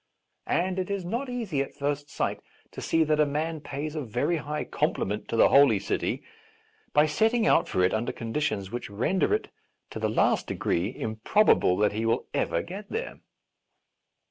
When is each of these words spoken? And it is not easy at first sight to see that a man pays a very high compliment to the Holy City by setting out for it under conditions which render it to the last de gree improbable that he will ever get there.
And 0.47 0.79
it 0.79 0.89
is 0.89 1.05
not 1.05 1.29
easy 1.29 1.61
at 1.61 1.75
first 1.75 2.09
sight 2.09 2.39
to 2.71 2.81
see 2.81 3.03
that 3.03 3.19
a 3.19 3.25
man 3.27 3.59
pays 3.61 3.93
a 3.93 4.01
very 4.01 4.37
high 4.37 4.63
compliment 4.63 5.27
to 5.27 5.35
the 5.35 5.49
Holy 5.49 5.77
City 5.77 6.23
by 6.91 7.05
setting 7.05 7.45
out 7.45 7.67
for 7.67 7.83
it 7.83 7.93
under 7.93 8.11
conditions 8.11 8.71
which 8.71 8.89
render 8.89 9.31
it 9.31 9.49
to 9.91 9.99
the 9.99 10.09
last 10.09 10.47
de 10.47 10.55
gree 10.55 10.91
improbable 10.97 11.77
that 11.77 11.91
he 11.93 12.07
will 12.07 12.25
ever 12.33 12.63
get 12.63 12.89
there. 12.89 13.19